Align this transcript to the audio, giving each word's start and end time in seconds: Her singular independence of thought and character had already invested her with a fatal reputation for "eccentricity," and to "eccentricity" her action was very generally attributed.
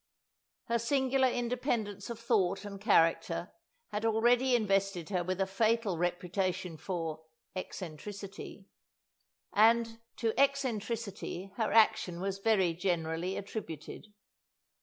Her 0.63 0.79
singular 0.79 1.27
independence 1.29 2.09
of 2.09 2.17
thought 2.19 2.65
and 2.65 2.81
character 2.81 3.51
had 3.89 4.03
already 4.03 4.55
invested 4.55 5.09
her 5.09 5.23
with 5.23 5.39
a 5.39 5.45
fatal 5.45 5.95
reputation 5.95 6.75
for 6.75 7.21
"eccentricity," 7.55 8.65
and 9.53 9.99
to 10.15 10.33
"eccentricity" 10.41 11.53
her 11.57 11.71
action 11.71 12.19
was 12.19 12.39
very 12.39 12.73
generally 12.73 13.37
attributed. 13.37 14.07